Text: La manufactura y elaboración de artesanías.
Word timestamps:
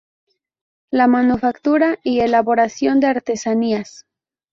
La 0.91 1.05
manufactura 1.05 1.99
y 2.03 2.21
elaboración 2.21 2.99
de 2.99 3.05
artesanías. 3.05 4.03